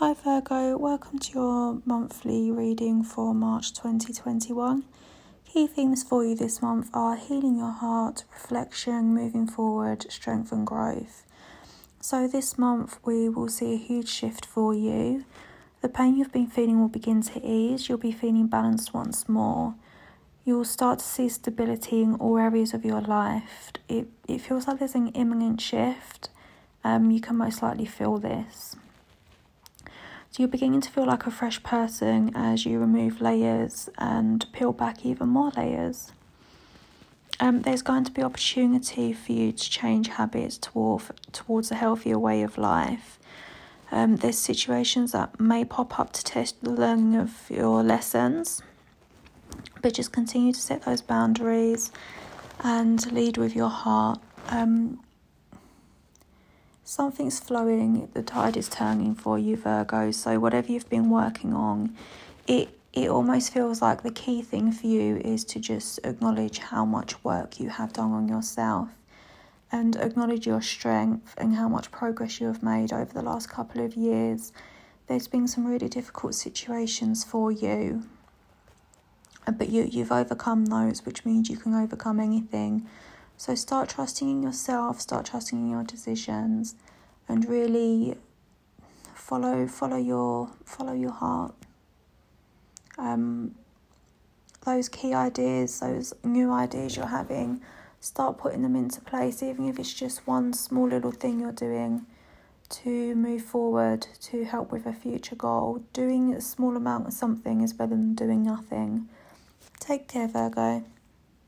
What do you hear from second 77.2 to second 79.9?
for you, but you,